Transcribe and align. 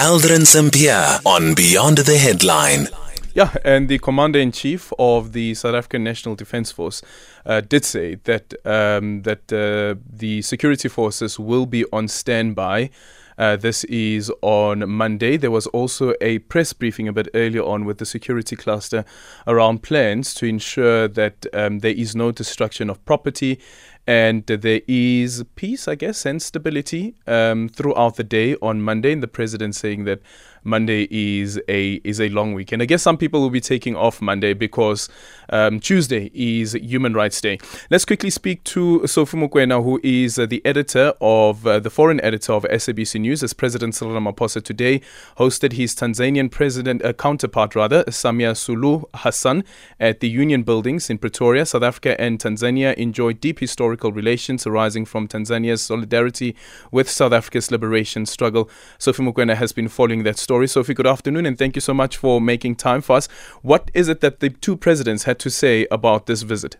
Aldrin 0.00 0.46
Sampear 0.46 1.18
on 1.26 1.54
Beyond 1.54 1.98
the 1.98 2.16
Headline. 2.16 2.86
Yeah, 3.34 3.52
and 3.64 3.88
the 3.88 3.98
commander 3.98 4.38
in 4.38 4.52
chief 4.52 4.92
of 4.96 5.32
the 5.32 5.54
South 5.54 5.74
African 5.74 6.04
National 6.04 6.36
Defence 6.36 6.70
Force 6.70 7.02
uh, 7.44 7.62
did 7.62 7.84
say 7.84 8.14
that 8.22 8.54
um, 8.64 9.22
that 9.22 9.52
uh, 9.52 10.00
the 10.08 10.42
security 10.42 10.88
forces 10.88 11.40
will 11.40 11.66
be 11.66 11.84
on 11.92 12.06
standby. 12.06 12.90
Uh, 13.36 13.56
this 13.56 13.84
is 13.84 14.32
on 14.40 14.88
Monday. 14.88 15.36
There 15.36 15.50
was 15.50 15.66
also 15.68 16.14
a 16.20 16.38
press 16.40 16.72
briefing 16.72 17.08
a 17.08 17.12
bit 17.12 17.28
earlier 17.34 17.62
on 17.62 17.84
with 17.84 17.98
the 17.98 18.06
security 18.06 18.54
cluster 18.56 19.04
around 19.46 19.82
plans 19.82 20.32
to 20.34 20.46
ensure 20.46 21.08
that 21.08 21.46
um, 21.52 21.80
there 21.80 21.94
is 21.94 22.14
no 22.14 22.30
destruction 22.32 22.88
of 22.88 23.04
property 23.04 23.60
and 24.06 24.46
there 24.46 24.80
is 24.86 25.44
peace, 25.54 25.86
I 25.88 25.94
guess, 25.94 26.24
and 26.24 26.40
stability 26.40 27.14
um, 27.26 27.68
throughout 27.68 28.16
the 28.16 28.24
day 28.24 28.56
on 28.62 28.80
Monday. 28.82 29.12
And 29.12 29.22
the 29.22 29.28
president 29.28 29.74
saying 29.74 30.04
that 30.04 30.20
Monday 30.64 31.08
is 31.10 31.60
a 31.68 31.94
is 32.04 32.20
a 32.20 32.28
long 32.28 32.52
weekend. 32.52 32.82
I 32.82 32.84
guess 32.84 33.02
some 33.02 33.16
people 33.16 33.40
will 33.40 33.50
be 33.50 33.60
taking 33.60 33.96
off 33.96 34.20
Monday 34.20 34.52
because 34.54 35.08
um, 35.50 35.80
Tuesday 35.80 36.30
is 36.34 36.74
Human 36.74 37.14
Rights 37.14 37.40
Day. 37.40 37.58
Let's 37.90 38.04
quickly 38.04 38.30
speak 38.30 38.64
to 38.64 39.06
Sophie 39.06 39.38
Mokoena, 39.38 39.82
who 39.82 40.00
is 40.02 40.38
uh, 40.38 40.46
the 40.46 40.64
editor 40.64 41.14
of 41.20 41.66
uh, 41.66 41.80
the 41.80 41.90
foreign 41.90 42.20
editor 42.20 42.52
of 42.52 42.64
SABC 42.64 43.20
News, 43.20 43.42
as 43.42 43.52
President 43.52 43.94
Cyril 43.94 44.20
Ramaphosa 44.20 44.62
today 44.62 45.00
hosted 45.38 45.72
his 45.72 45.94
Tanzanian 45.94 46.50
president 46.50 47.04
uh, 47.04 47.12
counterpart, 47.12 47.74
rather 47.74 48.04
Samia 48.04 48.52
Suluhu 48.52 49.04
Hassan, 49.14 49.64
at 49.98 50.20
the 50.20 50.28
Union 50.28 50.62
Buildings 50.62 51.08
in 51.10 51.18
Pretoria. 51.18 51.64
South 51.64 51.82
Africa 51.82 52.20
and 52.20 52.38
Tanzania 52.38 52.94
enjoy 52.94 53.32
deep 53.32 53.60
historical 53.98 54.12
relations 54.12 54.64
arising 54.64 55.04
from 55.04 55.26
Tanzania's 55.26 55.82
solidarity 55.82 56.54
with 56.92 57.10
South 57.10 57.32
Africa's 57.32 57.72
liberation 57.72 58.26
struggle. 58.26 58.70
Sophie 58.96 59.24
Mokoena 59.24 59.56
has 59.56 59.72
been 59.72 59.88
following 59.88 60.22
that 60.22 60.38
story. 60.38 60.68
Sophie, 60.68 60.94
good 60.94 61.06
afternoon, 61.06 61.46
and 61.46 61.58
thank 61.58 61.74
you 61.74 61.80
so 61.80 61.92
much 61.92 62.16
for 62.16 62.40
making 62.40 62.76
time 62.76 63.00
for 63.00 63.16
us. 63.16 63.26
What 63.62 63.90
is 63.94 64.08
it 64.08 64.20
that 64.20 64.38
the 64.38 64.50
two 64.50 64.76
presidents 64.76 65.24
had 65.24 65.40
to 65.40 65.50
say 65.50 65.88
about 65.90 66.26
this 66.26 66.42
visit? 66.42 66.76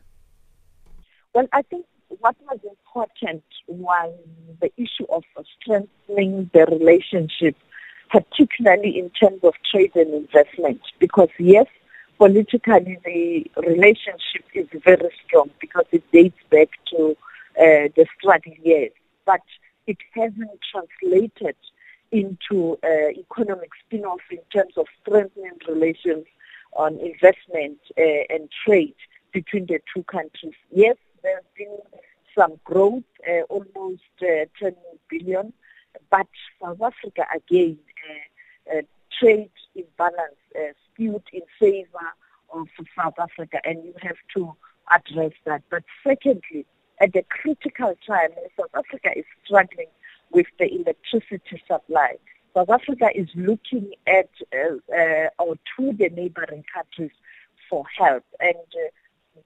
Well, 1.35 1.47
I 1.53 1.63
think 1.63 1.87
what 2.21 2.37
was 2.49 2.61
important 2.63 3.43
was 3.67 4.13
the 4.61 4.71
issue 4.77 5.07
of 5.11 5.25
strengthening 5.61 6.51
the 6.55 6.67
relationship, 6.67 7.57
particularly 8.11 8.97
in 8.97 9.11
terms 9.11 9.41
of 9.43 9.55
trade 9.71 9.91
and 9.97 10.15
investment, 10.15 10.81
because 11.01 11.31
yes, 11.41 11.67
politically 12.19 12.99
the 13.05 13.51
relationship 13.63 14.45
is 14.53 14.67
very 14.85 15.11
strong 15.25 15.51
because 15.61 15.87
it 15.93 16.03
dates 16.13 16.39
back 16.51 16.69
to 16.91 17.17
uh, 17.59 17.89
the 17.97 18.07
struggle 18.19 18.53
years, 18.63 18.93
but 19.25 19.41
it 19.87 19.99
hasn't 20.13 20.59
translated 20.71 21.57
into 22.11 22.79
uh, 22.85 23.11
economic 23.11 23.71
spin-off 23.87 24.21
in 24.31 24.39
terms 24.53 24.75
of 24.77 24.87
strengthening 25.01 25.59
relations 25.69 26.27
on 26.73 26.99
investment 26.99 27.79
uh, 27.97 28.03
and 28.31 28.49
trade 28.65 28.95
between 29.33 29.67
the 29.67 29.81
two 29.95 30.03
countries. 30.05 30.55
Yes, 30.71 30.97
there's 31.23 31.45
been 31.57 31.79
some 32.37 32.59
growth, 32.65 33.05
uh, 33.29 33.43
almost 33.49 34.03
uh, 34.23 34.47
10 34.61 34.75
billion, 35.09 35.53
but 36.11 36.27
South 36.63 36.81
Africa 36.81 37.27
again, 37.35 37.79
uh, 38.73 38.83
trade 39.19 39.51
imbalance 39.75 40.37
in 40.99 41.43
favor 41.59 42.09
of 42.53 42.67
South 42.97 43.15
Africa, 43.19 43.59
and 43.65 43.85
you 43.85 43.95
have 44.03 44.17
to 44.35 44.55
address 44.91 45.33
that. 45.45 45.63
But 45.71 45.85
secondly, 46.07 46.67
at 47.01 47.13
the 47.13 47.25
critical 47.29 47.95
time, 48.07 48.31
South 48.59 48.71
Africa 48.75 49.11
is 49.17 49.25
struggling 49.45 49.89
with 50.31 50.47
the 50.59 50.67
electricity 50.73 51.63
supply. 51.67 52.17
South 52.55 52.71
Africa 52.71 53.09
is 53.15 53.29
looking 53.35 53.93
at 54.07 54.31
uh, 54.53 54.77
uh, 54.93 55.29
or 55.39 55.57
to 55.77 55.93
the 55.93 56.09
neighboring 56.09 56.65
countries 56.73 57.13
for 57.71 57.85
help. 57.97 58.25
And 58.41 58.57
uh, 58.57 58.91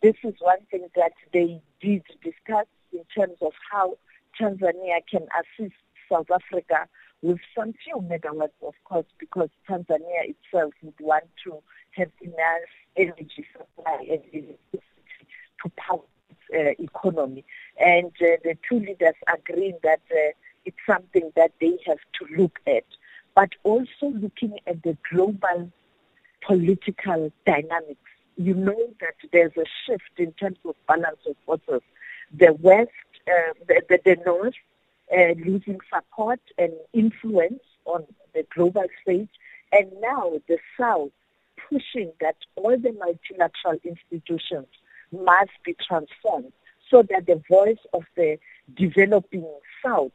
this 0.02 0.14
is 0.24 0.34
one 0.40 0.60
thing 0.70 0.88
that 0.96 1.12
they 1.32 1.60
did 1.80 2.02
discuss 2.22 2.66
in 2.92 3.04
terms 3.14 3.36
of 3.42 3.52
how 3.70 3.98
Tanzania 4.40 5.00
can 5.10 5.26
assist 5.40 5.74
South 6.10 6.30
Africa 6.30 6.88
with 7.22 7.38
some 7.56 7.72
few 7.84 7.96
megawatts, 7.96 8.50
of 8.66 8.74
course, 8.84 9.06
because 9.18 9.48
Tanzania 9.68 10.34
itself 10.34 10.74
would 10.82 10.98
want 11.00 11.24
to 11.44 11.62
have 11.92 12.10
enough 12.20 12.70
energy 12.96 13.46
supply 13.52 13.98
and 14.00 14.22
electricity 14.32 15.26
to 15.62 15.70
power 15.76 16.00
its 16.30 16.78
uh, 16.80 16.82
economy. 16.82 17.44
And 17.80 18.12
uh, 18.20 18.36
the 18.42 18.56
two 18.68 18.80
leaders 18.80 19.14
agreed 19.32 19.76
that 19.82 20.00
uh, 20.10 20.32
it's 20.64 20.76
something 20.86 21.32
that 21.36 21.52
they 21.60 21.78
have 21.86 21.98
to 22.18 22.36
look 22.36 22.58
at, 22.66 22.84
but 23.34 23.50
also 23.62 24.06
looking 24.06 24.58
at 24.66 24.82
the 24.82 24.96
global 25.10 25.70
political 26.44 27.32
dynamics. 27.46 28.00
You 28.36 28.54
know 28.54 28.94
that 29.00 29.14
there's 29.32 29.56
a 29.56 29.64
shift 29.86 30.18
in 30.18 30.32
terms 30.32 30.58
of 30.64 30.74
balance 30.88 31.20
of 31.26 31.36
forces. 31.46 31.82
The 32.32 32.54
West, 32.60 32.90
uh, 33.28 33.52
the, 33.68 33.82
the, 33.88 34.00
the, 34.04 34.16
North, 34.24 34.54
uh, 35.16 35.34
losing 35.44 35.78
support 35.92 36.40
and 36.58 36.72
influence 36.92 37.62
on 37.84 38.04
the 38.34 38.46
global 38.54 38.84
stage, 39.02 39.28
and 39.72 39.90
now 40.00 40.32
the 40.48 40.58
South 40.78 41.10
pushing 41.68 42.12
that 42.20 42.36
all 42.56 42.76
the 42.78 42.92
multilateral 42.92 43.78
institutions 43.84 44.66
must 45.12 45.50
be 45.64 45.76
transformed 45.86 46.52
so 46.90 47.02
that 47.10 47.26
the 47.26 47.42
voice 47.48 47.78
of 47.92 48.04
the 48.16 48.38
developing 48.76 49.46
South 49.84 50.12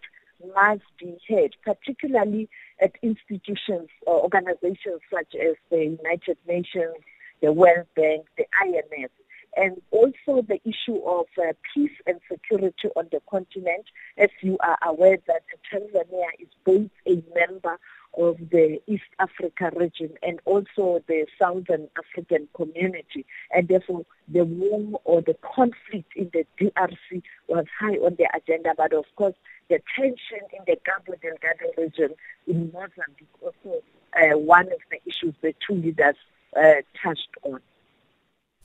must 0.56 0.84
be 1.00 1.18
heard, 1.28 1.56
particularly 1.64 2.50
at 2.80 2.92
institutions 3.02 3.90
or 4.06 4.22
organizations 4.22 5.02
such 5.12 5.36
as 5.36 5.56
the 5.70 5.98
United 6.02 6.38
Nations, 6.48 6.96
the 7.42 7.52
World 7.52 7.88
Bank, 7.96 8.26
the 8.38 8.46
IMF, 8.64 9.10
and 9.58 9.82
also 9.92 10.46
the 10.48 10.60
issue 10.64 10.98
of 11.04 11.26
uh, 11.38 11.52
peace 11.74 11.92
and 12.06 12.20
security 12.32 12.90
on 12.96 13.08
the 13.12 13.20
continent. 13.30 13.86
As 14.18 14.30
you 14.42 14.58
are 14.64 14.78
aware 14.86 15.18
that 15.28 15.44
Tanzania 15.74 16.30
is 16.40 16.48
both 16.64 16.92
a 17.08 17.24
member 17.36 17.80
of 18.18 18.38
the 18.52 18.80
East 18.88 19.04
Africa 19.20 19.72
region 19.76 20.12
and 20.24 20.40
also 20.46 21.04
the 21.08 21.26
Southern 21.40 21.88
African 21.98 22.48
community. 22.56 23.26
And 23.52 23.68
therefore, 23.68 24.06
the 24.28 24.46
war 24.46 25.02
or 25.04 25.22
the 25.22 25.36
conflict 25.56 26.14
in 26.16 26.32
the 26.34 26.46
DRC 26.60 27.22
was 27.48 27.66
high 27.80 27.96
on 27.96 28.16
the 28.18 28.28
agenda. 28.36 28.74
But 28.78 28.94
of 28.94 29.06
course, 29.16 29.36
the 29.70 29.80
tension 29.96 30.48
in 30.54 30.64
the 30.66 30.78
Cabo 30.86 31.18
Delgado 31.22 31.72
region 31.78 32.16
in 32.48 32.72
Mozambique 32.72 33.28
also 33.42 33.82
uh, 34.16 34.38
one 34.38 34.68
of 34.68 34.80
the 34.90 35.00
issues 35.06 35.36
the 35.42 35.54
two 35.68 35.76
leaders 35.76 36.16
uh, 36.56 36.82
touched 37.04 37.30
on. 37.44 37.60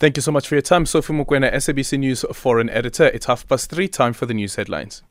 Thank 0.03 0.17
you 0.17 0.21
so 0.21 0.33
much 0.33 0.49
for 0.49 0.57
your 0.57 0.63
time. 0.63 0.85
Sophie 0.85 1.13
Mokoena, 1.13 1.55
SABC 1.55 1.97
News 1.97 2.25
foreign 2.33 2.69
editor. 2.69 3.05
It's 3.05 3.27
half 3.27 3.47
past 3.47 3.71
three, 3.71 3.87
time 3.87 4.13
for 4.13 4.27
the 4.27 4.35
news 4.35 4.57
headlines. 4.57 5.05